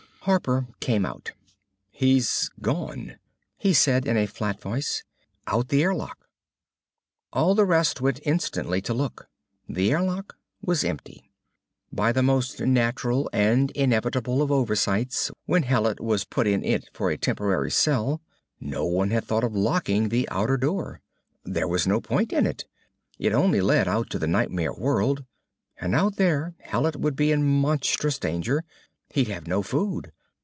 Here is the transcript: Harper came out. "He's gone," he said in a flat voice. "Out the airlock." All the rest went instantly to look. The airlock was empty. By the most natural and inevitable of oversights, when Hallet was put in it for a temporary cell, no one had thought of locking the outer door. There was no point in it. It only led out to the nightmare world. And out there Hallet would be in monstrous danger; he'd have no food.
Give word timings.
Harper 0.25 0.67
came 0.79 1.03
out. 1.03 1.31
"He's 1.89 2.51
gone," 2.61 3.15
he 3.57 3.73
said 3.73 4.05
in 4.05 4.17
a 4.17 4.27
flat 4.27 4.61
voice. 4.61 5.03
"Out 5.47 5.69
the 5.69 5.81
airlock." 5.81 6.29
All 7.33 7.55
the 7.55 7.65
rest 7.65 8.01
went 8.01 8.19
instantly 8.23 8.81
to 8.81 8.93
look. 8.93 9.27
The 9.67 9.89
airlock 9.91 10.37
was 10.61 10.83
empty. 10.83 11.31
By 11.91 12.11
the 12.11 12.21
most 12.21 12.59
natural 12.61 13.31
and 13.33 13.71
inevitable 13.71 14.43
of 14.43 14.51
oversights, 14.51 15.31
when 15.47 15.63
Hallet 15.63 15.99
was 15.99 16.23
put 16.23 16.45
in 16.45 16.63
it 16.63 16.87
for 16.93 17.09
a 17.09 17.17
temporary 17.17 17.71
cell, 17.71 18.21
no 18.59 18.85
one 18.85 19.09
had 19.09 19.23
thought 19.25 19.43
of 19.43 19.55
locking 19.55 20.09
the 20.09 20.29
outer 20.29 20.55
door. 20.57 21.01
There 21.45 21.67
was 21.67 21.87
no 21.87 21.99
point 21.99 22.31
in 22.31 22.45
it. 22.45 22.65
It 23.17 23.33
only 23.33 23.59
led 23.59 23.87
out 23.87 24.11
to 24.11 24.19
the 24.19 24.27
nightmare 24.27 24.71
world. 24.73 25.25
And 25.79 25.95
out 25.95 26.17
there 26.17 26.53
Hallet 26.59 26.95
would 26.97 27.15
be 27.15 27.31
in 27.31 27.41
monstrous 27.43 28.19
danger; 28.19 28.63
he'd 29.13 29.27
have 29.27 29.45
no 29.45 29.61
food. 29.61 30.09